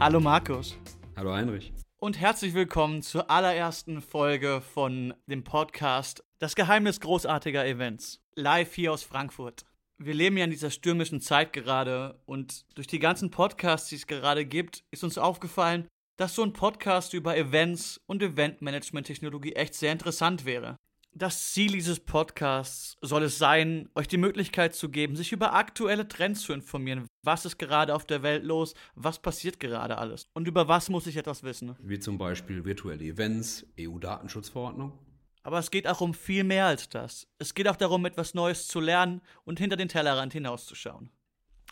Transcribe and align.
Hallo 0.00 0.20
Markus. 0.20 0.76
Hallo 1.16 1.32
Heinrich. 1.32 1.72
Und 1.98 2.20
herzlich 2.20 2.52
willkommen 2.52 3.00
zur 3.00 3.30
allerersten 3.30 4.02
Folge 4.02 4.60
von 4.60 5.14
dem 5.26 5.44
Podcast 5.44 6.24
Das 6.40 6.56
Geheimnis 6.56 7.00
großartiger 7.00 7.64
Events. 7.64 8.20
Live 8.34 8.74
hier 8.74 8.92
aus 8.92 9.04
Frankfurt. 9.04 9.64
Wir 9.96 10.12
leben 10.12 10.36
ja 10.36 10.44
in 10.44 10.50
dieser 10.50 10.70
stürmischen 10.70 11.20
Zeit 11.20 11.52
gerade 11.52 12.20
und 12.26 12.66
durch 12.76 12.88
die 12.88 12.98
ganzen 12.98 13.30
Podcasts, 13.30 13.88
die 13.88 13.94
es 13.94 14.08
gerade 14.08 14.44
gibt, 14.44 14.84
ist 14.90 15.04
uns 15.04 15.16
aufgefallen, 15.16 15.86
dass 16.16 16.34
so 16.34 16.42
ein 16.42 16.52
Podcast 16.52 17.14
über 17.14 17.36
Events 17.36 18.00
und 18.06 18.20
Eventmanagement-Technologie 18.20 19.52
echt 19.52 19.74
sehr 19.74 19.92
interessant 19.92 20.44
wäre. 20.44 20.76
Das 21.16 21.52
Ziel 21.52 21.70
dieses 21.70 22.00
Podcasts 22.00 22.96
soll 23.00 23.22
es 23.22 23.38
sein, 23.38 23.88
euch 23.94 24.08
die 24.08 24.16
Möglichkeit 24.16 24.74
zu 24.74 24.88
geben, 24.88 25.14
sich 25.14 25.30
über 25.30 25.54
aktuelle 25.54 26.08
Trends 26.08 26.40
zu 26.40 26.52
informieren. 26.52 27.06
Was 27.22 27.44
ist 27.44 27.56
gerade 27.56 27.94
auf 27.94 28.04
der 28.04 28.24
Welt 28.24 28.42
los? 28.42 28.74
Was 28.96 29.20
passiert 29.20 29.60
gerade 29.60 29.96
alles? 29.98 30.26
Und 30.34 30.48
über 30.48 30.66
was 30.66 30.88
muss 30.88 31.06
ich 31.06 31.16
etwas 31.16 31.44
wissen? 31.44 31.76
Wie 31.78 32.00
zum 32.00 32.18
Beispiel 32.18 32.64
virtuelle 32.64 33.04
Events, 33.04 33.64
EU-Datenschutzverordnung. 33.78 34.98
Aber 35.44 35.60
es 35.60 35.70
geht 35.70 35.86
auch 35.86 36.00
um 36.00 36.14
viel 36.14 36.42
mehr 36.42 36.66
als 36.66 36.88
das. 36.88 37.28
Es 37.38 37.54
geht 37.54 37.68
auch 37.68 37.76
darum, 37.76 38.04
etwas 38.06 38.34
Neues 38.34 38.66
zu 38.66 38.80
lernen 38.80 39.20
und 39.44 39.60
hinter 39.60 39.76
den 39.76 39.88
Tellerrand 39.88 40.32
hinauszuschauen. 40.32 41.10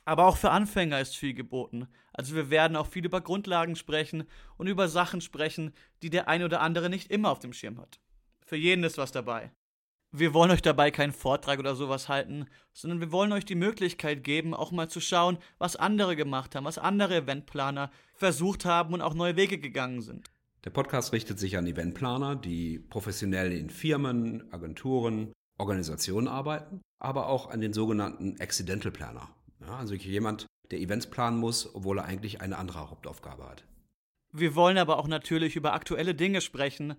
Aber 0.05 0.27
auch 0.27 0.37
für 0.37 0.53
Anfänger 0.53 1.01
ist 1.01 1.17
viel 1.17 1.35
geboten. 1.35 1.89
Also 2.13 2.37
wir 2.37 2.49
werden 2.51 2.77
auch 2.77 2.87
viel 2.87 3.05
über 3.05 3.21
Grundlagen 3.21 3.75
sprechen 3.75 4.23
und 4.57 4.69
über 4.69 4.87
Sachen 4.87 5.21
sprechen, 5.21 5.73
die 6.03 6.11
der 6.11 6.29
eine 6.29 6.45
oder 6.45 6.61
andere 6.61 6.89
nicht 6.89 7.11
immer 7.11 7.31
auf 7.33 7.41
dem 7.41 7.53
Schirm 7.53 7.81
hat. 7.81 7.99
Für 8.53 8.59
jeden 8.59 8.85
ist 8.85 8.99
was 8.99 9.13
dabei. 9.13 9.51
Wir 10.11 10.35
wollen 10.35 10.51
euch 10.51 10.61
dabei 10.61 10.91
keinen 10.91 11.15
Vortrag 11.15 11.59
oder 11.59 11.75
sowas 11.75 12.11
halten, 12.11 12.45
sondern 12.75 13.01
wir 13.01 13.11
wollen 13.11 13.33
euch 13.33 13.47
die 13.47 13.55
Möglichkeit 13.55 14.25
geben, 14.25 14.53
auch 14.53 14.73
mal 14.73 14.91
zu 14.91 15.01
schauen, 15.01 15.39
was 15.57 15.75
andere 15.75 16.17
gemacht 16.17 16.55
haben, 16.55 16.67
was 16.67 16.77
andere 16.77 17.17
Eventplaner 17.17 17.91
versucht 18.13 18.67
haben 18.67 18.93
und 18.93 19.01
auch 19.01 19.15
neue 19.15 19.37
Wege 19.37 19.57
gegangen 19.57 20.03
sind. 20.03 20.31
Der 20.67 20.69
Podcast 20.69 21.15
richtet 21.15 21.39
sich 21.39 21.57
an 21.57 21.67
Eventplaner, 21.67 22.37
die 22.37 22.79
professionell 22.79 23.53
in 23.53 23.71
Firmen, 23.71 24.53
Agenturen, 24.53 25.33
Organisationen 25.59 26.29
arbeiten, 26.29 26.83
aber 26.99 27.29
auch 27.29 27.49
an 27.49 27.63
den 27.63 27.73
sogenannten 27.73 28.39
Accidental 28.39 28.93
Planner. 28.93 29.31
Ja, 29.63 29.79
also 29.79 29.95
jemand, 29.95 30.45
der 30.71 30.81
Events 30.81 31.09
planen 31.09 31.39
muss, 31.39 31.75
obwohl 31.75 32.01
er 32.01 32.05
eigentlich 32.05 32.43
eine 32.43 32.59
andere 32.59 32.91
Hauptaufgabe 32.91 33.49
hat. 33.49 33.65
Wir 34.31 34.55
wollen 34.55 34.77
aber 34.77 34.99
auch 34.99 35.09
natürlich 35.09 35.57
über 35.57 35.73
aktuelle 35.73 36.15
Dinge 36.15 36.43
sprechen, 36.43 36.97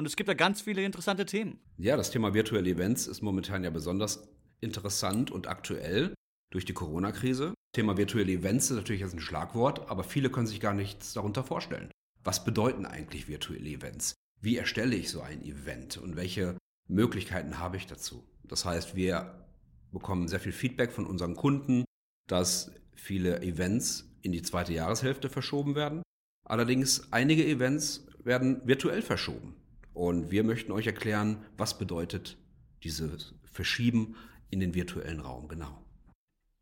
und 0.00 0.06
es 0.06 0.16
gibt 0.16 0.30
da 0.30 0.34
ganz 0.34 0.62
viele 0.62 0.82
interessante 0.82 1.26
Themen. 1.26 1.60
Ja, 1.76 1.94
das 1.94 2.10
Thema 2.10 2.32
virtuelle 2.32 2.70
Events 2.70 3.06
ist 3.06 3.20
momentan 3.20 3.64
ja 3.64 3.68
besonders 3.68 4.26
interessant 4.62 5.30
und 5.30 5.46
aktuell 5.46 6.14
durch 6.50 6.64
die 6.64 6.72
Corona-Krise. 6.72 7.52
Thema 7.74 7.98
virtuelle 7.98 8.32
Events 8.32 8.70
ist 8.70 8.78
natürlich 8.78 9.02
jetzt 9.02 9.12
ein 9.12 9.20
Schlagwort, 9.20 9.90
aber 9.90 10.02
viele 10.02 10.30
können 10.30 10.46
sich 10.46 10.58
gar 10.58 10.72
nichts 10.72 11.12
darunter 11.12 11.44
vorstellen. 11.44 11.90
Was 12.24 12.46
bedeuten 12.46 12.86
eigentlich 12.86 13.28
virtuelle 13.28 13.68
Events? 13.68 14.14
Wie 14.40 14.56
erstelle 14.56 14.96
ich 14.96 15.10
so 15.10 15.20
ein 15.20 15.42
Event 15.44 15.98
und 15.98 16.16
welche 16.16 16.56
Möglichkeiten 16.88 17.58
habe 17.58 17.76
ich 17.76 17.86
dazu? 17.86 18.26
Das 18.44 18.64
heißt, 18.64 18.96
wir 18.96 19.46
bekommen 19.92 20.28
sehr 20.28 20.40
viel 20.40 20.52
Feedback 20.52 20.92
von 20.92 21.04
unseren 21.04 21.36
Kunden, 21.36 21.84
dass 22.26 22.72
viele 22.94 23.42
Events 23.42 24.08
in 24.22 24.32
die 24.32 24.40
zweite 24.40 24.72
Jahreshälfte 24.72 25.28
verschoben 25.28 25.74
werden. 25.74 26.02
Allerdings 26.48 27.12
einige 27.12 27.46
Events 27.46 28.06
werden 28.24 28.66
virtuell 28.66 29.02
verschoben. 29.02 29.56
Und 30.00 30.30
wir 30.30 30.44
möchten 30.44 30.72
euch 30.72 30.86
erklären, 30.86 31.44
was 31.58 31.76
bedeutet 31.76 32.38
dieses 32.84 33.34
Verschieben 33.44 34.16
in 34.48 34.58
den 34.58 34.74
virtuellen 34.74 35.20
Raum 35.20 35.46
genau. 35.46 35.84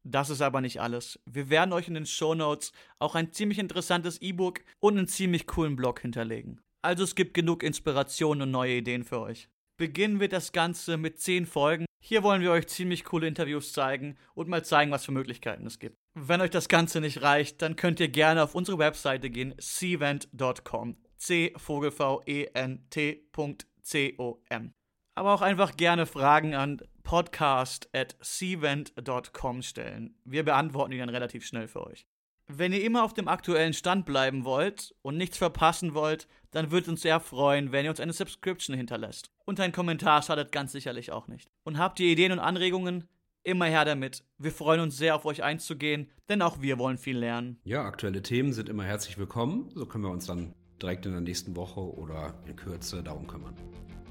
Das 0.02 0.28
ist 0.28 0.42
aber 0.42 0.60
nicht 0.60 0.80
alles. 0.80 1.20
Wir 1.24 1.48
werden 1.48 1.72
euch 1.72 1.86
in 1.86 1.94
den 1.94 2.04
Show 2.04 2.34
Notes 2.34 2.72
auch 2.98 3.14
ein 3.14 3.30
ziemlich 3.32 3.60
interessantes 3.60 4.20
E-Book 4.20 4.62
und 4.80 4.98
einen 4.98 5.06
ziemlich 5.06 5.46
coolen 5.46 5.76
Blog 5.76 6.00
hinterlegen. 6.00 6.60
Also 6.82 7.04
es 7.04 7.14
gibt 7.14 7.32
genug 7.32 7.62
Inspiration 7.62 8.42
und 8.42 8.50
neue 8.50 8.78
Ideen 8.78 9.04
für 9.04 9.20
euch. 9.20 9.48
Beginnen 9.76 10.18
wir 10.18 10.28
das 10.28 10.50
Ganze 10.50 10.96
mit 10.96 11.20
10 11.20 11.46
Folgen. 11.46 11.86
Hier 12.04 12.24
wollen 12.24 12.42
wir 12.42 12.50
euch 12.50 12.66
ziemlich 12.66 13.04
coole 13.04 13.28
Interviews 13.28 13.72
zeigen 13.72 14.16
und 14.34 14.48
mal 14.48 14.64
zeigen, 14.64 14.90
was 14.90 15.04
für 15.04 15.12
Möglichkeiten 15.12 15.64
es 15.64 15.78
gibt. 15.78 15.94
Wenn 16.14 16.40
euch 16.40 16.50
das 16.50 16.66
Ganze 16.66 17.00
nicht 17.00 17.22
reicht, 17.22 17.62
dann 17.62 17.76
könnt 17.76 18.00
ihr 18.00 18.08
gerne 18.08 18.42
auf 18.42 18.56
unsere 18.56 18.78
Webseite 18.78 19.30
gehen, 19.30 19.54
cvent.com 19.60 20.96
c-e-n-t.com. 21.18 21.54
Aber 25.14 25.34
auch 25.34 25.42
einfach 25.42 25.76
gerne 25.76 26.06
Fragen 26.06 26.54
an 26.54 26.80
podcast.cvent.com 27.02 29.62
stellen. 29.62 30.14
Wir 30.24 30.44
beantworten 30.44 30.92
die 30.92 30.98
dann 30.98 31.08
relativ 31.08 31.44
schnell 31.44 31.66
für 31.66 31.84
euch. 31.86 32.06
Wenn 32.50 32.72
ihr 32.72 32.82
immer 32.82 33.04
auf 33.04 33.12
dem 33.12 33.28
aktuellen 33.28 33.74
Stand 33.74 34.06
bleiben 34.06 34.44
wollt 34.44 34.94
und 35.02 35.18
nichts 35.18 35.36
verpassen 35.36 35.92
wollt, 35.92 36.26
dann 36.50 36.70
würde 36.70 36.90
uns 36.90 37.02
sehr 37.02 37.20
freuen, 37.20 37.72
wenn 37.72 37.84
ihr 37.84 37.90
uns 37.90 38.00
eine 38.00 38.14
Subscription 38.14 38.74
hinterlässt. 38.74 39.30
Und 39.44 39.60
ein 39.60 39.72
Kommentar 39.72 40.22
schadet 40.22 40.50
ganz 40.50 40.72
sicherlich 40.72 41.12
auch 41.12 41.28
nicht. 41.28 41.50
Und 41.64 41.78
habt 41.78 42.00
ihr 42.00 42.08
Ideen 42.08 42.32
und 42.32 42.38
Anregungen? 42.38 43.06
Immer 43.42 43.66
her 43.66 43.84
damit. 43.84 44.24
Wir 44.38 44.52
freuen 44.52 44.80
uns 44.80 44.96
sehr, 44.96 45.14
auf 45.14 45.26
euch 45.26 45.42
einzugehen, 45.42 46.10
denn 46.28 46.40
auch 46.40 46.60
wir 46.60 46.78
wollen 46.78 46.96
viel 46.96 47.18
lernen. 47.18 47.60
Ja, 47.64 47.84
aktuelle 47.84 48.22
Themen 48.22 48.52
sind 48.52 48.68
immer 48.68 48.84
herzlich 48.84 49.18
willkommen. 49.18 49.70
So 49.74 49.86
können 49.86 50.04
wir 50.04 50.10
uns 50.10 50.26
dann 50.26 50.54
direkt 50.82 51.06
in 51.06 51.12
der 51.12 51.20
nächsten 51.20 51.56
Woche 51.56 51.80
oder 51.80 52.34
in 52.46 52.56
Kürze 52.56 53.02
darum 53.02 53.26
kümmern. 53.26 53.54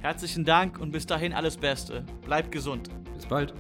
Herzlichen 0.02 0.46
Dank 0.46 0.80
und 0.80 0.92
bis 0.92 1.06
dahin 1.06 1.34
alles 1.34 1.58
Beste. 1.58 2.06
Bleibt 2.24 2.52
gesund. 2.52 2.90
Bis 3.16 3.26
bald. 3.26 3.54